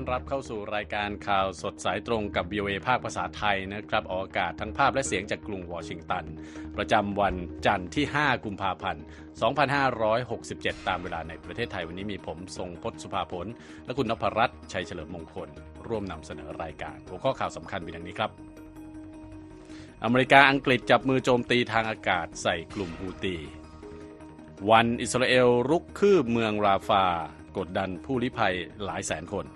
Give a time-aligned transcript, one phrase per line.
[0.00, 6.24] อนรับเข้าสู่รายการข่าวสดสายตรงกับ VOA ภาคภาษาไทยนะครับออกอากาศทั้งภาพและเสียงจากกรุงวอชิงตัน
[6.76, 7.34] ประจำวัน
[7.66, 9.04] จันทร์ที่ 5 กุมภาพันธ์
[10.20, 13.46] 2567 ตามเวลาในประเทศไทยวันนี้มีผมทรงพศสุภาผล
[13.84, 15.48] และคุณนพรัตน์ชัยเฉลิมมงคล
[15.88, 18.30] ร่วมนำเสนอรายการ หัวข้อข่าวสำคัญเป็นอย่างนี้ครับ
[20.04, 23.36] อเมริกาอังกฤษจับมือโจมตีทางอากาศใส่กลุ่มฮูตี
[24.70, 27.04] วันอิสราเอลรุกคืบเมืองราฟา
[27.58, 28.54] กดดันผู้ลี้ภัย
[28.84, 29.46] หลายแสนคน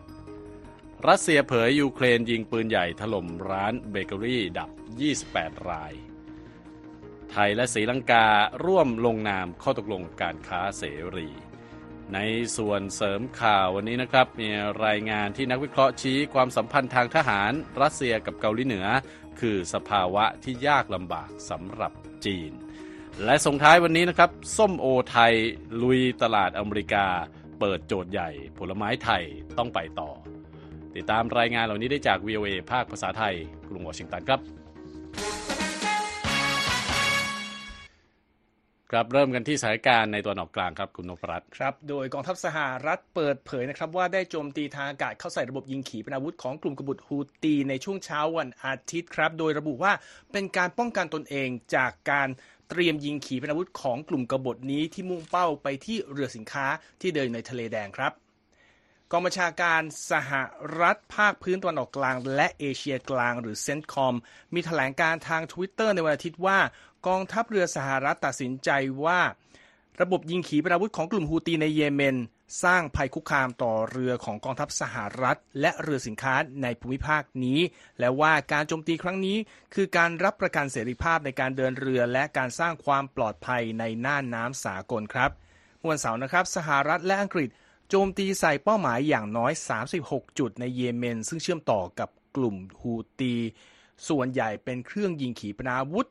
[1.08, 4.70] รัสเซียเผยยูเครนยิงปืนใหญ่ถล่มร้านเบเกอรี่ดับ
[5.18, 5.92] 28 ราย
[7.30, 8.26] ไทยและศรีลังกา
[8.64, 10.82] ร่วมลงนามข้อตกลงการค้าเส
[11.16, 11.28] รี
[12.14, 12.18] ใน
[12.56, 14.48] ส่วนเสริมข่าววันนี้นะครับมี
[14.86, 18.86] รายงานที่นักวิเคราะห์ชี้ความสัมพันธ์ทางทหารรัสเซียกับเกาหลีเหนือ
[19.40, 21.92] คือสภาวะที่ยากลำบากสำหรับ
[22.24, 22.52] จีน
[23.24, 25.34] และส่งท้ายวันนี้นะครับ ส้มโอไทย
[25.82, 27.06] ลุยตลาดอเมริกา
[27.60, 29.22] เปิดโจทย์ใหญ่ ผลไม้ไทย
[29.58, 30.10] ต้องไปต่อ
[30.96, 33.34] ติดตามรายงานเหล่านี้ได้จาก VOA ภาคภาษาไทย
[33.68, 34.40] กรุงวอชิงตันครับ
[38.92, 49.92] ครับเริ่มกันที่สถานการณ์ในตัวนออกกลางครับคุณนพรัตน์ครับโดยกองทัพสหรัฐเปิดเผยนะครับว่าได้โจมตีทางอากาศเข้าใส่ระบบยิงขีปนาวุธของกลุ่มกบฏฮูตีในช่วงเช้าวันอาทิตย์ครับ โดยระบุว่า
[50.32, 52.28] เป็นการป้องกันตนเองจากการ
[52.70, 56.66] เตรียมยิงขีปนาวุธของกลุ่มกบฏนี้ที่มุ่งเป้าไปที่เรือสินค้า
[57.00, 58.12] ที่เดินในทะเลแดงครับ
[59.16, 60.32] องบัญชาการสห
[60.80, 64.16] รัฐภาคพื้นตะวันออกกลาง และเอเชียกลางหรือเซนต์คอม
[64.54, 66.58] มีแถลงการทาง Twitter ในวันอาทิตย์ว่า
[67.06, 68.70] กองทัพเรือสหรัฐตัดสินใจ
[69.04, 69.20] ว่า
[70.00, 72.16] ระบบยิงขีปนาวุธของกลุ่มฮูตีในเยเมน
[72.64, 77.60] สร้างภัยคุกคามต่อเรือของกองทัพสหรัฐ และเรือสินค้าในภูมิภาคนี้
[77.98, 79.36] และว่าการโจมตีครั้งนี้
[79.74, 85.30] คือการรับประกันเสรีภาพในการเดินเรือ และการสร้างความปลอดภัยในน่านน้ำสากลครับ
[85.88, 87.48] วันเสาร์นะครับ สหรัฐและอังกฤษ
[87.94, 89.52] จมตีใส่เป้าหมายอย่างน้อย
[89.94, 93.34] 36 จุดในเยเมน ซึ่งเชื่อมต่อกับกลุ่มฮูตี
[94.08, 96.08] ส่วนใหญ่เป็นเครื่องยิงขีปนาวุธ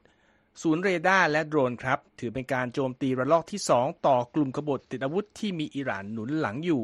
[0.62, 6.84] ศูนย์เรดาร์และโดรนครับ ถือเป็นการโจมตีระลอกที่ 2 ต่อกลุ่มกบฏติดอาวุธที่มีอิหร่านหนุนหลังอยู่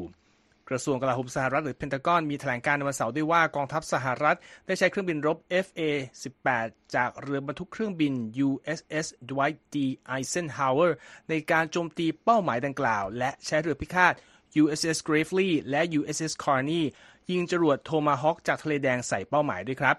[0.70, 8.14] กระทรวงกลาโหมสหรัฐหรือเพนทากอนมีแถลงการณ์ในวันเสาร์ด้วยว่ากองทัพสหรัฐ ได้ใช้เครื่องบินรบ FA-18 จากเรือบรรทุกเครื่องบิน
[8.48, 9.76] USS Dwight D.
[10.16, 10.92] Eisenhower
[11.30, 14.14] ในการโจมตีเป้าหมายดังกล่าว และใช้เรือพิฆาต
[14.62, 16.84] USS Gravely และ USS Carney
[17.32, 19.98] ยิงจรวดโทมาฮอคจากทะเลแดงใส่เป้าหมายด้วยครับ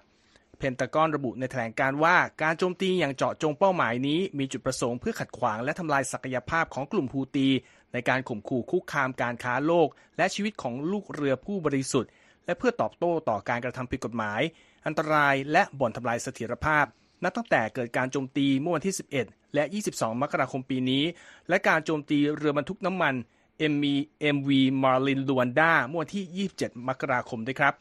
[0.59, 7.49] เพนตากอนระบุในแถลงการณ์ว่าการโจมตีอย่างเจาะจงเป้าหมายนี้มีจุดประสงค์เพื่อขัดขวางและทำลายศักยภาพของกลุ่มฮูตี
[7.93, 12.11] ในการข่มขู่คุกคามการค้าโลก และชีวิตของลูกเรือผู้บริสุทธิ์
[12.47, 14.41] และเพื่อตอบโต้ต่อการกระทำผิดกฎหมาย
[14.87, 16.84] อันตรายและบ่อนทำลายเสถียรภาพ
[17.25, 18.94] นับตั้งแต่เกิดการโจมตีเมื่อวันที่
[19.25, 21.05] 11 และ 22 มกราคมปีนี้
[21.49, 23.15] และการโจมตีเรือบรรทุกน้ำมัน
[23.72, 23.84] MV
[24.34, 24.50] MV
[24.82, 27.75] Marlin Luanda เมื่อวันที่ 27 มกราคมด้วยครับ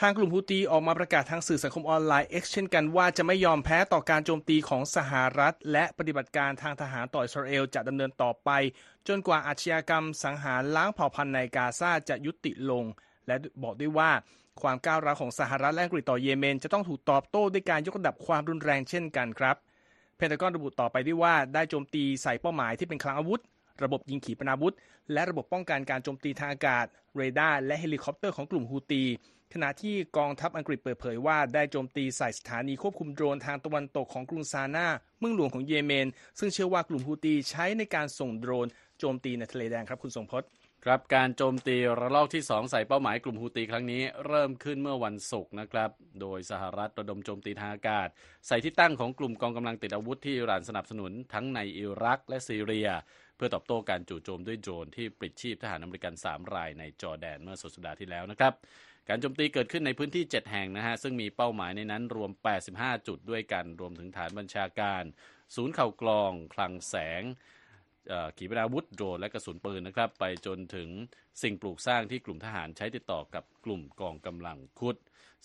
[0.00, 8.50] ทางกลุ่มฮูตีออกมาประกาศทางสื่อสังคมออนไลน์เช่นกันว่าจะไม่ยอมแพ้ต่อการโจมตีของสหรัฐ และปฏิบัติการทางทหารต่ออิสราเอลจะดำเนินต่อไป
[9.08, 12.84] จนกว่าอาชญากรรมสังหารล้างเผ่าพันธุ์ในกาซาจะยุติลง
[13.26, 14.10] และบอกด้วยว่า
[14.62, 19.56] ความก้าวร้าวของสหรัฐและอังกฤษต่อเยเมน จะต้องถูกตอบโต้ด้วยการยกระดับความรุนแรงเช่นกันครับ
[20.16, 23.40] เพนทากอนระบุต่อไปด้วยว่าได้โจมตีใส่เป้าหมายที่เป็นคลังอาวุธ
[23.82, 24.74] ระบบยิงขีปนาวุธ
[25.12, 29.04] และระบบป้องกันการโจมตีทางอากาศ เรดาร์และเฮลิคอปเตอร์ของกลุ่มฮูตี
[29.54, 34.86] ขณะที่กองทัพอังกฤษเปิดเผยว่าได้โจมตีใส่สถานีควบคุมโดรนทางตะวันตกของกรุงซานา
[35.18, 36.06] เมืองหลวงของเยเมน
[36.38, 38.66] ซึ่งเชื่อว่ากลุ่มฮูตีใช้ในการส่งโดรน
[38.98, 40.48] โจมตีในทะเลแดงครับคุณทรงพจน์
[40.84, 48.08] ครับการโจมตีระลอกที่ 2 ใส่เป้าหมายกลุ่มฮูตีครั้งนี้เริ่มขึ้นเมื่อวันศุกร์นะครับ โดยสหรัฐระดมโจมตีทางอากาศ
[48.46, 52.88] ใส่ที่ตั้งของกลุ่มกองกำลังติดอาวุธที่อิหร่านสนับสนุนทั้งในอิรักและซีเรีย
[53.36, 58.52] เพื่อตอบโต้การจู่โจมด้วยโดรนที่ปลิดชีพทหารอเมริกัน 3 รายในจอร์แดนเมื่อสุดสัปดาห์ที่แล้วนะครับ
[59.08, 62.30] การโจมตีเกิดขึ้นในพื้นที่ 7 แห่งนะฮะ ซึ่งมีเป้าหมายในนั้นรวม
[62.68, 65.02] 85 จุดด้วยกัน รวมถึงฐานบัญชาการ
[65.54, 67.22] ศูนย์เข่ากลอง คลังแสง
[68.36, 70.88] ขีปนาวุธโดรนและกระสุนปืนนะครับ ไปจนถึง
[71.42, 74.96] สิ่งปลูกสร้างที่กลุ่มทหารใช้ติดต่อกับกลุ่มกองกำลังคุด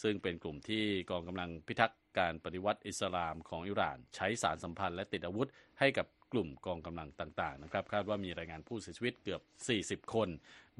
[0.04, 5.48] ซึ่งเป็นกลุ่มที่กองกำลังพิทักษ์การปฏิวัติอิสลามของอิหร่าน ใช้สารสัมพันธ์และติดอาวุธ
[5.80, 9.42] ให้กับ กลุ่มกองกำลังต่างๆนะครับคาดว่ามีรายงานผู้เสียชีวิตเกือบ
[10.06, 10.30] 40 คน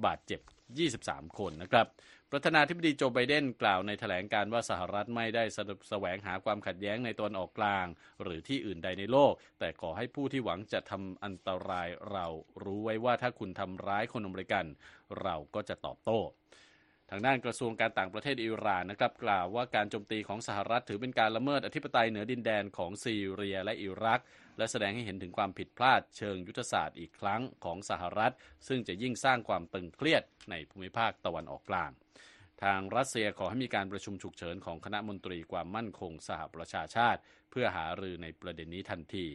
[0.06, 0.42] บาดเจ็บ
[0.90, 1.86] 23 คนนะครับ
[2.32, 5.58] ประธานาธิบดีโจไบเดนกล่าวในแถลงการว่าสหรัฐไม่ได้ส
[5.90, 7.86] แสวงหาความขัดแย้งในตอนออกกลาง
[8.24, 12.26] หรือที่อื่นใดในโลก แต่ขอให้ผู้ที่หวังจะทำอันตรายเรา
[12.64, 14.66] รู้ไว้ว่าถ้าคุณทำร้ายคนอเมริกัน
[15.22, 16.22] เราก็จะตอบโต้
[17.10, 24.22] ทางด้านกระทรวงการต่างประเทศอิหร่านนะครับกล่าวว่าการโจมตีของสหรัฐถือเป็นการละเมิดอธิปไตยเหนือดินแดนของซีเรียและอิรัก
[24.58, 28.34] และแสดงให้เห็นถึงความผิดพลาดเชิงยุทธศาสตร์อีกครั้งของสหรัฐ
[28.68, 31.92] ซึ่งจะยิ่งสร้างความตึงเครียดในภูมิภาคตะวันออกกลาง
[32.64, 37.20] ทางรัสเซียขอให้มีการประชุมฉุกเฉินของคณะมนตรีความมั่นคงสหประชาชาติ
[37.52, 39.26] เพื่อหารือในประเด็นนี้ทันที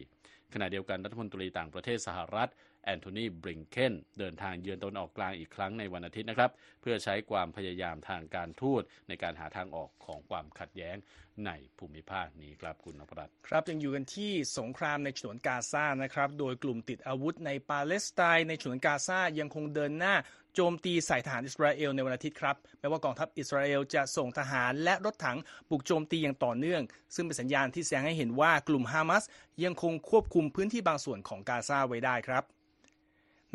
[0.53, 2.49] ขณะเดียวกันรัฐมนตรีต่างประเทศสหรัฐ
[2.83, 6.51] แอนโทนีบริงเคนเดินทางเยือนตนออกกลางอีกครั้งในวันอาทิตย์นะครับ
[6.81, 10.97] เพื่อใช้ความพยายามทางการทูตในการหาทางออกของความขัดแย้ง
[11.45, 20.15] ในภูมิภาคนี้ครับคุณนพรัตครับยังอยู่กันที่สงครามในฉนวนกาซานะครับ โดยกลุ่มติดอาวุธในปาเลสไตน์ในฉนวนกาซายังคงเดินหน้า
[20.55, 25.37] โจมตีใส่ทหารอิสราเอลในวันอาทิตย์ครับแม้ว่ากองทัพอิสราเอลจะส่งทหารและรถถัง
[25.69, 26.81] บุกโจมตีอย่างต่อเนื่อง
[27.15, 29.23] ซึ่งเป็นสัญญาณที่แสดงให้เห็นว่ากลุ่มฮามาส
[29.63, 32.43] ยังคงควบคุมพื้นที่บางส่วนของกาซาไว้ได้ครับ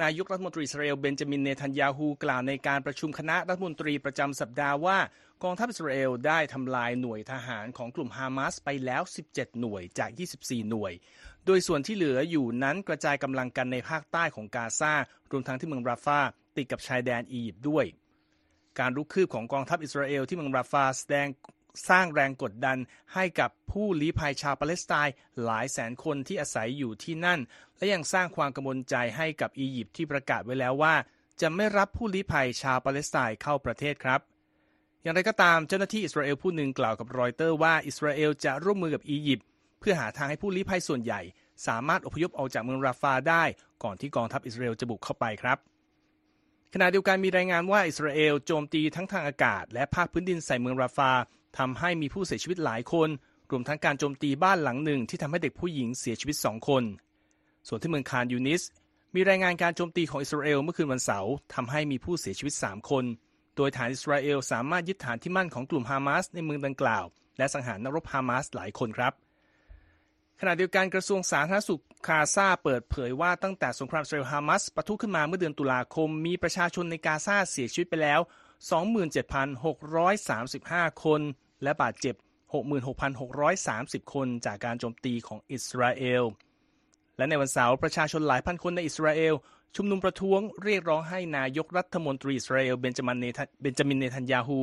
[0.00, 4.98] นายกรัฐมนตรีอิสราเอลเบนจามินเนทันยาฮูกล่าวในการประชุมคณะรัฐมนตรีประจำสัปดาห์ว่า
[5.44, 10.10] กองทัพอิสราเอลได้ทำลายหน่วยทหารของกลุ่มฮามาสไปแล้ว 17 หน่วยจาก
[10.40, 10.92] 24 หน่วย
[11.46, 14.92] โดยส่วนที่เหลืออยู่นั้นกระจายกำลังกันในภาคใต้ของกาซา
[15.30, 16.20] รวมทั้งที่เมืองราฟา
[16.56, 17.84] ติดกับชายแดนอียิปต์ด้วย
[18.80, 21.26] การรุกคืบของกองทัพอิสราเอลที่เมืองราฟาแสดง
[21.88, 22.78] สร้างแรงกดดัน
[23.14, 25.14] ให้กับผู้ลี้ภัยชาวปาเลสไตน์
[25.44, 27.40] หลายแสนคนที่อาศัยอยู่ที่นั่น
[27.76, 30.94] และยังสร้างความกังวลใจให้กับอียิปต์ที่ประกาศไว้แล้วว่า
[31.40, 34.20] จะไม่รับผู้ลี้ภัยชาวปาเลสไตน์เข้าประเทศครับ
[35.02, 39.46] อย่างไรก็ตามเจ้าหน้าที่อิสราเอลผู้หนึ่งกล่าวกับรอยเตอร์ว่าอิสราเอลจะร่วมมือกับอียิปต์
[39.80, 41.20] เพื่อหาทางให้ผู้ลี้ภัยส่วนใหญ่
[41.66, 43.44] สามารถอพยพออกจากเมืองราฟาได้
[43.82, 45.58] ก่อนที่กองทัพอิสราเอลจะบุกเข้าไปครับ
[46.74, 51.12] ขณะเดียวกันมีรายงานว่าอิสราเอลโจมตีทั้งทางอากาศ และภาคพื้นดินใส่เมืองราฟา
[51.58, 53.08] ทำให้มีผู้เสียชีวิตหลายคน
[53.50, 56.84] รวมทั้งการโจมตีบ้านหลังหนึ่งที่ทำให้เด็กผู้หญิงเสียชีวิตสองคน
[57.68, 58.62] ส่วนที่เมืองคานยูนิส
[59.14, 63.04] มีรายงานการโจมตีของอิสราเอลเมื่อคืนวันเสาร์ทำให้มีผู้เสียชีวิต3คน
[63.56, 67.04] โดยฐานอิสราเอลสามารถยึดฐานที่มั่นของกลุ่มฮามาสในเมืองดังกล่าว
[67.38, 69.12] และสังหารนักรบฮามาสหลายคนครับ
[70.40, 78.20] ขณะเดียวกันกระทรวงสาธารณสุข คาซาเปิดเผยว่าตั้งแต่สงครามอิสราเอลฮามาสปะทุขึ้นมาเมื่อเดือนตุลาคม มีประชาชนในกาซาเสียชีวิตไปแล้ว
[79.62, 81.20] 27,635 คน
[81.62, 82.14] และบาดเจ็บ
[82.94, 86.24] 66,630 คนจากการโจมตีของอิสราเอล
[87.16, 89.34] และในวันเสาร์ประชาชนหลายพันคนในอิสราเอล
[89.76, 94.58] ชุมนุมประท้วงเรียกร้องให้นายกรัฐมนตรีอิสราเอลเบนจามินเนทันเบนจามินเนทันยาฮู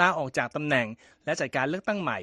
[0.00, 0.86] ลาออกจากตำแหน่ง
[1.24, 2.18] และจัดการเลือกตั้งใหม่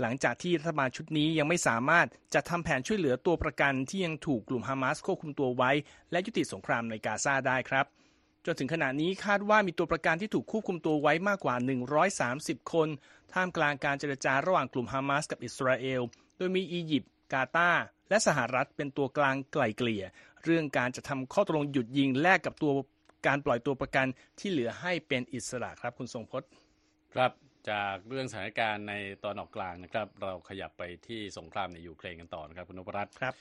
[0.00, 5.70] หลังจากที่รัฐบาลชุดนี้ยังไม่สามารถจะทำแผนช่วยเหลือตัวประกันที่ยังถูกกลุ่มฮามาสควบคุมตัวไว้
[6.10, 7.86] และยุติสงครามในกาซาได้ครับ
[8.46, 11.56] จนถึงขณะนี้คาดว่ามีตัวประกันที่ถูกควบคุมตัวไว้มากกว่า
[12.14, 12.88] 130 คน
[13.32, 16.02] ท่ามกลางการเจรจาระหว่างกลุ่มฮามาสกับอิสราเอล
[16.36, 20.04] โดยมีอียิปต์กาตาร์และสหรัฐเป็นตัวกลางไกล่เกลี่ย
[20.44, 22.72] เรื่องการจะทำข้อตกลงหยุดยิงแลกกับตัว
[23.26, 24.06] การปล่อยตัวประกัน
[24.38, 26.48] ที่เหลือให้เป็นอิสระครับคุณทรงพจน์
[27.14, 27.30] ครับ
[27.70, 33.34] จากเรื่องสถานการณ์ในตอนออกกลางนะครับ เราขยับไปที่สงครามในยูเครนกันต่อนะครับคุณนพรัตน์ครับ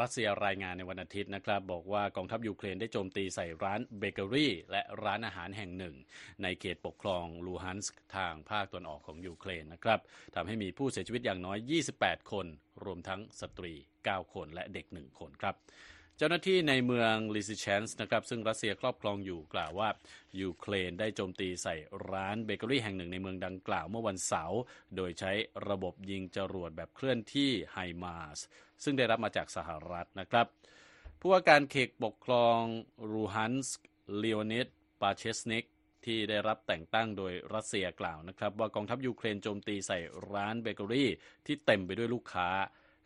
[0.00, 5.94] รัสเซียรายงานในวันอาทิตย์นะครับ บอกว่ากองทัพยูเครนได้โจมตีใส่ร้านเบเกอรี่ และร้านอาหารแห่งหนึ่ง
[6.42, 10.00] ในเขตปกครองลูฮันสก์ทางภาคตะวันออกของยูเครนนะครับ
[10.34, 11.58] ทำให้มีผู้เสียชีวิตอย่างน้อย
[11.96, 12.46] 28 คน
[12.84, 13.72] รวมทั้งสตรี
[14.04, 15.54] 9 คนและเด็ก 1 คนครับ
[16.20, 19.88] เจ้าหน้าที่ในเมืองลิซิเชนส์นะครับซึ่งรัสเซียครอบครองอยู่กล่าวว่า
[20.40, 21.74] ยูเครนได้โจมตีใส่
[22.10, 24.60] ร้านเบเกอรี่แห่งหนึ่งในเมืองดังกล่าวเมื่อวันเสาร์
[24.96, 25.32] โดยใช้
[25.68, 28.38] ระบบยิงจรวดแบบเคลื่อนที่ไฮมาส
[28.82, 30.46] ซึ่งได้รับมาจากสหรัฐนะครับ
[31.20, 32.60] ผู้ว่าการเขตปกครอง
[33.12, 33.76] ลูฮันสก์
[34.18, 34.66] เลโอนิด
[35.02, 35.64] ปาเชสนิก
[36.04, 39.98] ที่ได้รับแต่งตั้งโดยรัสเซียกล่าวนะครับ ว่ากองทัพยูเครนโจมตีใส่
[40.32, 41.10] ร้านเบเกอรี่
[41.46, 42.48] ที่เต็มไปด้วยลูกค้า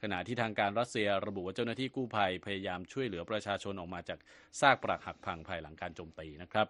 [0.03, 4.19] ขณะที่ทางการรัสเซียระบุว่าเจ้าหน้าที่กู้ภัยพยายามช่วยเหลือประชาชนออกมาจาก
[4.61, 6.67] ซากปรักหักพังภายหลังการโจมตีนะครับ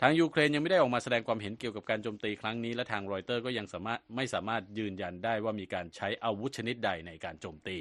[0.00, 7.78] ทางยูเครนยังไม่ได้ออกมาแสดงความเห็นเกี่ยวกับการโจมตีครั้งนี้และทางรอยเตอร์ก็ยังสามารถไม่สามารถยืนยันได้ว่ามีการใช้อาวุธชนิดใดในการโจมตี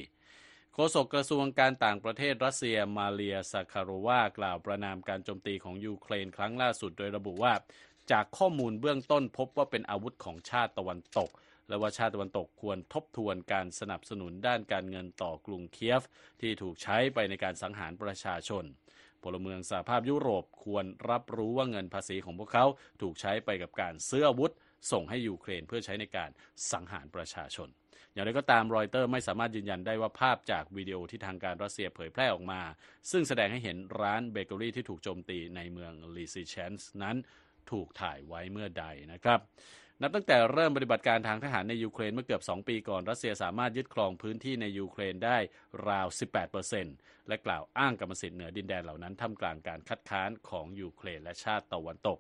[0.74, 7.54] โฆษกกระทรวงการต่างประเทศรัสเซียมาเรียซาคาโรวากล่าวประณามการโจมตีของยูเครนครั้งล่าสุดโดยระบุว่า
[8.12, 11.30] จากข้อมูลเบื้องต้นพบว่าเป็นอาวุธของชาติตะวันตก
[11.72, 16.04] และว่าชาติตะวันตกควรทบทวนการสนับสนุนด้านการเงินต่อกรุงเคียฟ
[16.42, 18.64] ที่ถูกใช้ไปในการสังหารประชาชน
[19.24, 22.66] พลเมืองสหภาพยุโรปควรรับรู้ว่าเงินภาษีของพวกเขา
[23.02, 24.52] ถูกใช้ไปกับการซื้ออาวุธ
[24.92, 26.30] ส่งให้ยูเครนเพื่อใช้ในการ
[26.72, 27.70] สังหารประชาชน
[28.14, 32.62] อย่างไรก็ตามรอยเตอร์ไม่สามารถยืนยันได้ว่าภาพจากวิดีโอที่ทางการรัสเซียเผยแพร่ออกมา
[33.12, 37.18] ซึ่งแสดงให้เห็นร้านเบเกอรี่ที่ถูกโจมตีในเมืองลีซิเชนส์นั้น
[37.72, 39.40] ถูกถ่ายไว้เมื่อใดนะครับ
[40.04, 45.38] นับตั้งแต่เริ่มปฏิบัติการทางทหารในยูเครนเมื่อเกือบ 2 ปีก่อน รัสเซียสามารถยึดครองพื้นที่ในยูเครนได้
[45.88, 46.08] ราว
[46.68, 52.20] 18%และกล่าวอ้างกรรมสิทธิ์เหนือดินแดนเหล่านั้นท่ามกลางการคัดค้านของยูเครนและชาติตะวันตก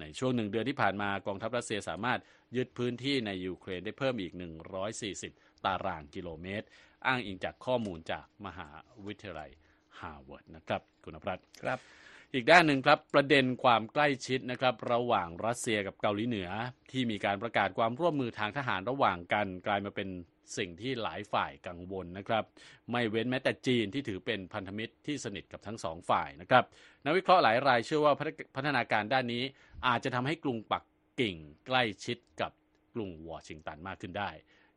[0.00, 2.20] ในช่วงหนึ่งเดือนที่ผ่านมากองทัพรัสเซียสามารถ
[2.56, 4.32] ยึดพื้นที่ในยูเครนได้เพิ่มอีก
[4.98, 6.66] 140 ตารางกิโลเมตร
[7.06, 8.68] อ้างอิงจากข้อมูลจากมหา
[9.06, 9.50] วิทยาลัย
[10.00, 11.78] ฮาร์วาร์ดนะครับ คุณนพรัตน์ครับ
[12.36, 16.48] อีกด้านหนึ่งครับประเด็นความใกล้ชิดนะครับระหว่างรัสเซียกับเกาหลีเหนือ
[16.90, 20.08] ที่มีการประกาศความร่วมมือทางทหารระหว่างกัน กลายมาเป็น
[20.56, 22.44] สิ่งที่หลายฝ่ายกังวลนะครับ
[22.90, 26.64] ไม่เว้นแม้แต่จีนที่ถือเป็นพันธมิตรที่สนิทกับทั้งสองฝ่ายนะครับ
[27.04, 28.14] นักวิเคราะห์หลายรายเชื่อว่า
[28.56, 29.42] พัฒนาการด้านนี้
[29.86, 30.84] อาจจะทำให้กรุงปัก
[31.20, 31.36] กิ่ง
[31.66, 32.52] ใกล้ชิดกับ
[32.94, 34.30] กรุงวอชิงตันมากขึ้นได้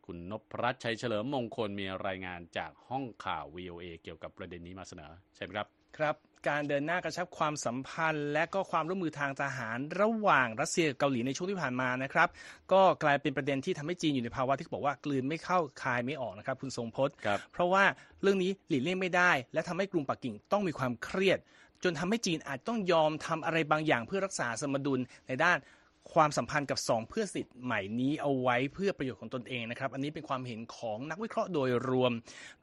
[0.06, 12.30] คุณนพรัตน์ชัยเฉลิมมงคลมีรายงานจากห้องข่าว VOA เกี่ยวกับประเด็นนี้มาเสนอใช่ไหมครับ ครับ การเดินหน้ากระชับความสัมพันธ์ และก็ความร่วมมือทางทหารระหว่างรัสเซียกับเกาหลีในช่วงที่ผ่านมานะครับ
[12.72, 17.16] ก็กลายเป็นประเด็นที่ทำให้จีนอยู่ในภาวะที่บอกว่ากลืนไม่เข้าคายไม่ออกนะครับ คุณทรงพจน์
[17.52, 17.84] เพราะว่า
[18.22, 21.40] เรื่องนี้หลีกเลี่ยงไม่ได้ และทำให้กรุงปักกิ่งต้องมีความเครียด
[21.84, 25.58] จนทำให้จีนอาจต้องยอมทำอะไรบางอย่างเพื่อรักษาสมดุลในด้าน
[26.14, 32.12] ความสัมพันธ์กับสองเพื่อนสนิทใหม่นี้เอาไว้เพื่อประโยชน์ของตนเองนะครับ อันนี้เป็นความเห็นของนักวิเคราะห์โดยรวม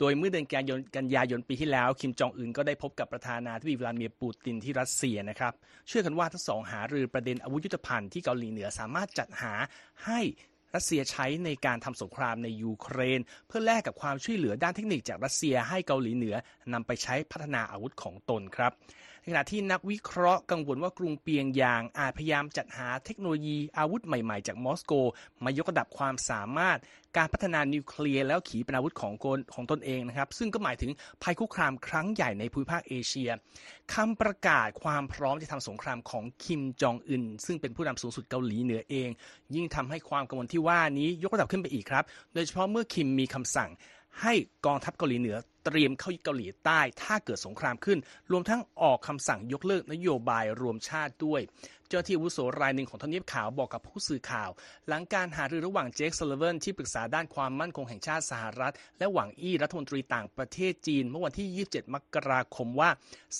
[0.01, 5.53] โดยเมื่อเดือนกันยายนกันยายนปีที่แล้ว คิมจองอึนก็ได้พบกับประธานาธิบดีวลาดิเมียร์ปูตินที่รัสเซียนะครับ
[5.89, 9.53] เชื่อกันว่าทั้งสองหารือประเด็นอาวุธยุทโธภัณฑ์ที่เกาหลีเหนือสามารถจัดหา
[10.07, 10.21] ให้
[10.75, 16.37] รัสเซียใช้ในการทำสงครามในยูเครน เพื่อแลกกับความช่วยเหลือด้านเทคนิคจากรัสเซียให้เกาหลีเหนือ
[16.73, 18.73] นำไปใช้พัฒนาอาวุธของตนครับ
[19.25, 24.93] ในขณะที่นักวิเคราะห์กังวลว่ากรุงเปียงยางอาจพยายามจัดหาเทคโนโลยีอาวุธใหม่ๆ จากมอสโก
[25.45, 26.79] มายกระดับความสามารถ
[27.17, 29.13] การพัฒนานิวเคลียร์แล้วขีปนาวุธของ
[29.55, 30.91] ของตนเองนะครับ ซึ่งก็หมายถึง
[31.23, 33.31] ภัยคุกคามครั้งใหญ่ในภูมิภาคเอเชีย
[33.95, 39.09] คำประกาศความพร้อมจะทำสงครามของคิมจองอึนซึ่งเป็นผู้นำสูงสุดเกาหลีเหนือเอง
[39.55, 42.05] ยิ่งทำให้ความกังวลที่ว่านี้ยกระดับขึ้นไปอีกครับ
[42.35, 43.71] โดยเฉพาะเมื่อคิมมีคำสั่ง
[44.23, 44.35] ให้
[44.67, 47.99] กองทัพเกาหลีเหนือ เตรียมเข้ายึดเกาหลีใต้ถ้าเกิดสงครามขึ้น
[48.31, 51.41] รวมทั้งออกคำสั่งยกเลิกนโยบายรวมชาติด้วย
[51.89, 54.51] เจ้าหน้าที่อาวุโสรายหนึ่งของทำเนียบขาวบอกกับผู้สื่อข่าว
[54.89, 62.91] หลังการหารือระหว่างเจคซัลลิแวนที่ปรึกษาด้านความมั่นคงแห่งชาติสหรัฐ และหวังอี้รัฐมนตรีต่างประเทศจีน เมื่อวันที่ 27 มกราคมว่า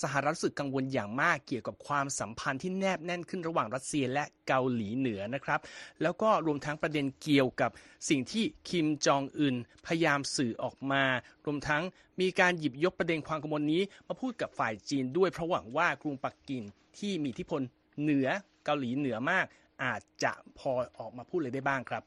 [0.01, 5.59] สหรัฐรู้สึกกังวลอย่างมากเกี่ยวกับความสัมพันธ์ที่แนบแน่นขึ้นระหว่างรัสเซียและเกาหลีเหนือนะครับ
[6.01, 7.71] แล้วก็รวมทั้งประเด็นเกี่ยวกับ
[8.09, 11.03] สิ่งที่คิมจองอึนพยายามสื่อออกมา
[11.45, 11.83] รวมทั้ง
[12.21, 16.63] มีการหยิบยกประเด็นความกังวลนี้มาพูดกับฝ่ายจีนด้วยเพราะหวังว่ากรุงปักกิ่ง
[16.97, 17.61] ที่มีอิทธิพล
[18.01, 18.27] เหนือ
[18.65, 19.45] เกาหลีเหนือมาก
[19.83, 22.03] อาจจะพอออกมาพูดเลยได้บ้างครับ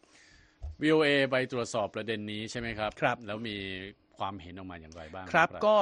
[0.82, 3.56] VOA ไปตรวจสอบประเด็นนี้ใช่ไหมครับครับ แล้วมี
[4.16, 5.76] ความเห็นออกมาอย่างไรบ้างครับ ก็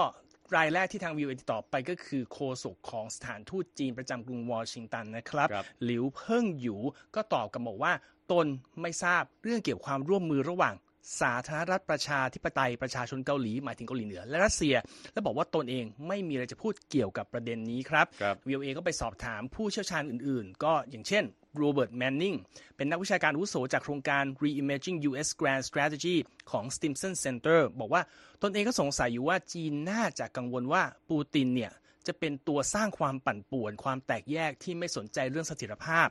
[0.56, 6.76] รายแรกที่ทางวิวติดต่อไปก็คือโฆษกของสถานทูตจีนประจำกรุงวอชิงตันนะครับครับหลิวเพิ่งหยู
[7.14, 7.92] ก็ตอบกับบอกว่า
[8.32, 8.46] ตน
[8.80, 10.74] ไม่ทราบเรื่องเกี่ยวกับความร่วมมือระหว่าง
[11.20, 14.74] สาธารณรัฐประชาธิปไตยประชาชนเกาหลีหมายถึงเกาหลีเหนือและรัสเซีย
[15.12, 21.24] และบอกว่าตนเองไม่มีอะไรจะพูดเกี่ยวกับประเด็นนี้ครับครับวิวเอก็ไปสอบถามผู้เชี่ยวชาญอื่น ๆ ก็อย่างเช่น
[21.56, 22.34] โรเบิร์ตแมนนิง
[22.76, 25.28] เป็นนักวิชาการอาวุโสจากโครงการ Reimaging U.S.
[25.40, 26.16] Grand Strategy
[26.50, 28.02] ของ Stimson Center บอกว่า
[28.42, 31.72] ตนเองก็สงสัยอยู่ว่าจีนน่าจะกังวลว่าปูตินเนี่ย
[32.06, 36.06] จะเป็นตัวสร้างความปั่นป่วน ความแตกแยกที่ไม่สนใจเรื่องเสถียรภาพ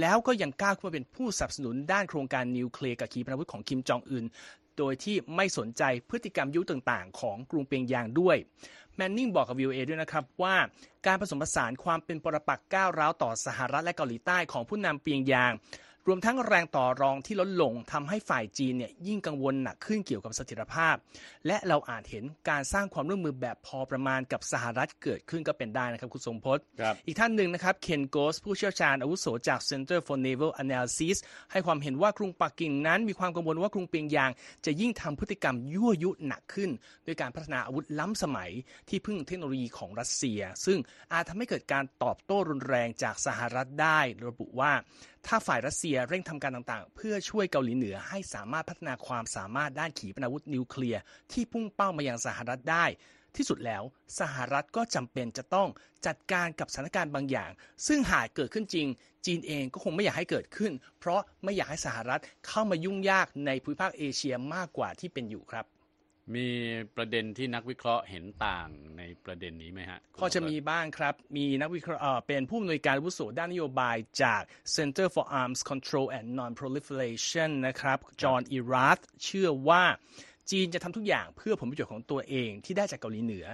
[0.00, 4.24] แล้วก็ยังกล้าขึ้นมาเป็นผู้สนับสนุนด้านโครงการนิวเคลียร์กับขีปนาวุธของคิมจองอึน
[4.78, 8.36] โดยที่ไม่สนใจพฤติกรรมยุต่างๆ ของกรุงเปียงยางด้วย
[8.96, 10.56] แมนนิงบอกกับวิวเอด้วยนะครับว่า
[11.06, 15.52] การผสมผสานความเป็นปรปักษ์ก้าวร้าวต่อสหรัฐและเกาหลีใต้ของผู้นำเปียงยาง
[16.06, 20.96] รวมทั้งแรงต่อรองที่ลดลงทำให้ฝ่ายจีนเนี่ยยิ่งกังวลหนักขึ้นเกี่ยวกับเสถียรภาพ
[21.46, 31.16] และเราอาจเห็นการสร้างความร่วมมือแบบพอประมาณกับสหรัฐเกิดขึ้นก็เป็นได้นะครับคุณทรงพจน์ครับอีกท่านหนึ่งนะครับเคนโกสผู้เชี่ยวชาญอาวุโสจาก Center for Naval Analysis
[31.52, 34.30] ให้ความเห็นว่ากรุงปักกิ่งนั้นมีความกังวลว่ากรุงเปียงยาง
[34.66, 36.70] จะยิ่งทำพฤติกรรมยั่วยุหนักขึ้น
[37.06, 38.50] ด้วยการพัฒนาอาวุธล้ำสมัย
[38.88, 40.78] ที่พึ่งเทคโนโลยีของรัสเซีย ซึ่ง
[41.12, 44.72] อาจทำให้เกิดการตอบโต้รุนแรงจากสหรัฐได้ ระบุว่า
[45.26, 51.00] ถ้าฝ่ายรัสเซียเร่งทำการต่างๆ เพื่อช่วยเกาหลีเหนือให้สามารถพัฒนาความสามารถด้านขีปนาวุธนิวเคลียร์
[51.32, 52.84] ที่พุ่งเป้ามายังสหรัฐได้
[53.36, 53.82] ที่สุดแล้ว
[54.20, 55.68] สหรัฐก็จำเป็นจะต้อง
[56.06, 57.50] จัดการกับสถานการณ์บางอย่าง
[57.86, 58.86] ซึ่งหากเกิดขึ้นจริง
[59.26, 65.64] จีนเองก็คงไม่อยากให้เกิดขึ้น เพราะไม่อยากให้สหรัฐเข้ามายุ่งยากในภูมิภาคเอเชียมากกว่าที่เป็นอยู่ครับ
[66.34, 66.48] มี
[66.96, 74.42] ประเด็นที่นักวิเคราะห์เห็นต่างในประเด็นนี้ไหมฮะพอจะมีบ้างครับ มีนักวิเคราะห์เอ่อเป็นผู้อำนวยการอาวุโสด้านนโยบายจาก
[74.76, 79.82] Center for Arms Control and Non-Proliferation นะครับ จอห์นอีรัธเชื่อว่า
[80.50, 83.46] จีนจะทำทุกอย่างเพื่อผลประโยชน์ของตัวเองที่ได้จากเกาหลีเหนือ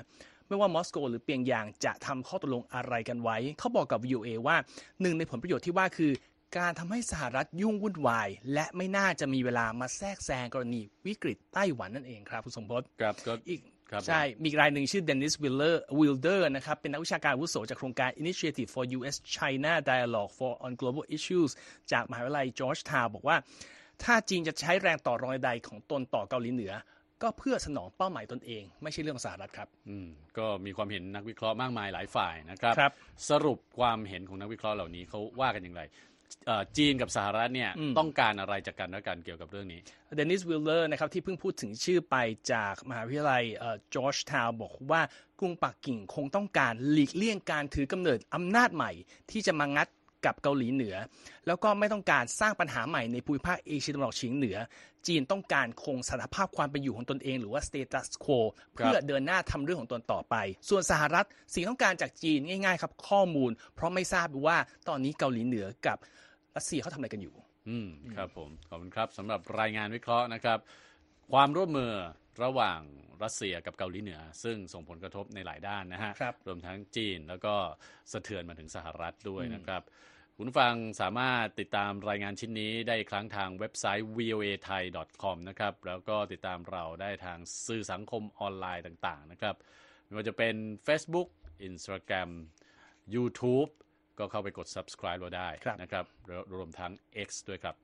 [0.49, 4.57] ไม่ว่ามอสโกหรือเปียงยางจะทำข้อตกลงอะไรกันไว้ เขาบอกกับ VOA ว่า
[5.01, 6.13] หนึ่งในผลประโยชน์ที่ว่าคือ
[6.59, 13.61] การทำให้สหรัฐยุ่งวุ่นวาย และไม่น่าจะมีเวลามาแทรกแซงกรณีวิกฤตไต้หวันนั่นเองครับคุณทรงพจน์ครับก็อีก
[13.91, 19.17] ครับใช่ มีอีกรายหนึ่งชื่อเดนนิสวิลเลอร์วิลเดอร์นะครับ เป็นนักวิชาการอาวุโสจากโครงการ Initiative for U.S.
[19.37, 21.51] China Dialogue for on Global Issues
[21.93, 23.37] จากมหาวิทยาลัยจอร์จทาวน์บอกว่า
[24.03, 26.73] ถ้าจีนจะใช้แรงต่อรองใดๆของตนต่อเกาหลีเหนือ
[27.23, 30.09] ก็เพื่อสนองเป้าหมายตนเอง ไม่ใช่เรื่องสหรัฐครับ อืม
[30.39, 32.93] ก็มีความเห็นนักวิเคราะห์มากมายหลายฝ่ายนะครับครับ
[33.31, 36.16] สรุปความเห็นของนักวิเคราะห์เหล่านี้เขาว่ากันอย่างไรเอ่อ
[36.77, 39.81] จีนกับสหรัฐเนี่ยอืมต้องการอะไรจากกันและกันเกี่ยวกับเรื่องนี้
[40.17, 42.17] เดนนิสวิลเดอร์นะครับที่เพิ่งพูดถึงชื่อไป
[42.53, 43.45] จากมหาวิทยาลัย
[43.95, 45.01] จอร์จทาวน์บอกว่า
[45.41, 48.93] กรุงปักกิ่งคงต้องการหลีกเลี่ยงการถือกำเนิดอำนาจใหม่
[49.31, 49.89] ที่จะมางัด
[50.27, 50.97] กับเกาหลีเหนือ
[51.47, 54.57] แล้วก็ไม่ต้องการสร้างปัญหาใหม่ในภูมิภาคเอเชียตะวันออกเฉียงเหนือ
[55.07, 58.39] จีนต้องการคงสถานภาพความเป็นอยู่ของตนเองหรือว่า status quo
[58.75, 60.37] เพื่อเดินหน้าทำเรื่องของตนต่อไป
[60.69, 65.99] ส่วนสหรัฐสิ่งต้องการจากจีนง่ายๆครับข้อมูล เพราะไม่ทราบว่าตอนนี้เกาหลีเหนือกับ
[66.57, 67.35] รัสเซียเขาทำอะไรกันอยู่
[67.69, 70.59] อืมครับผมขอบคุณครับสำหรับรายงานวิเคราะห์นะครับ
[71.33, 71.93] ความร่วมมือ
[72.45, 72.81] ระหว่าง
[73.23, 77.55] รัสเซียกับเกาหลีเหนือ ซึ่งส่งผลกระทบในหลายด้านนะฮะครับรวมทั้งจีนแล้วก็
[78.13, 79.83] สะเทือนมาถึงสหรัฐด้วยนะครับ
[80.39, 84.83] คุณผู้ฟังสามารถติดตามรายงานชิ้นนี้ได้อีกครั้งทางเว็บไซต์ voa thai
[85.23, 89.55] com นะครับ แล้วก็ติดตามเราได้ทางสื่อสังคมออนไลน์ต่าง ๆ นะครับ
[90.05, 90.55] ไม่ว่าจะเป็น
[90.87, 91.29] Facebook
[91.69, 92.31] Instagram
[93.15, 93.71] YouTube
[94.19, 96.93] ก็เข้าไปกด subscribe เราได้ครับนะครับแล้วรวมทั้ง
[97.27, 97.75] X ด้วยครับ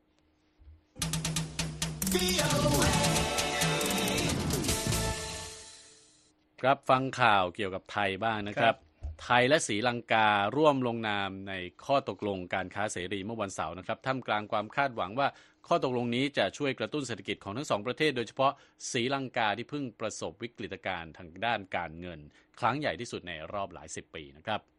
[6.61, 8.77] ครับฟังข่าวเกี่ยวกับไทยบ้างนะครับ
[9.23, 15.29] ไทยและศรีลังการ่วมลงนามในข้อตกลงการค้าเสรีเมื่อวันเสาร์นะครับท่ามกลางความคาดหวังว่า
[15.69, 18.53] ข้อตกลงนี้จะช่วยกระตุ้นเศรษฐกิจของทั้งสองประเทศ โดยเฉพาะ
[18.91, 22.21] ศรีลังกาที่เพิ่งประสบวิกฤตการณ์ทางด้านการเงิน
[22.61, 24.72] ครั้งใหญ่ที่สุดในรอบหลายสิบปีนะครับ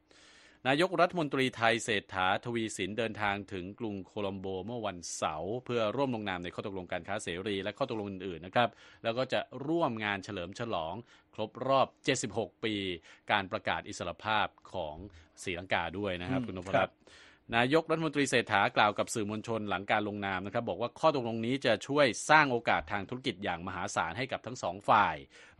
[0.67, 8.69] นายกรัฐมนตรีไทยเศรษฐาทวีสินเดินทางถึงกรุงโคลัมโบเมื่อวันเสาร์เพื่อร่วมลงนามในข้อตกลงการค้าเสรีและข้อตกลงอื่นๆนะครับ
[9.03, 10.93] แล้วก็จะร่วมงานเฉลิมฉลอง
[11.33, 11.87] ครบรอบ
[12.25, 12.75] 76 ปี
[13.31, 14.95] การประกาศอิสรภาพของ
[15.43, 16.95] ศรีลังกาด้วยนะครับอืมคุณนพครัรัตบน์
[17.55, 25.15] นายกรัฐมนตรีเศรษฐากล่าวกับสื่อมวลชนหลังการลงนามนะครับบอกว่าข้อตกลงนี้จะช่วยสร้างโอกาสทางธุรกิจอย่างมหาศาลให้กับทั้งสองฝ่าย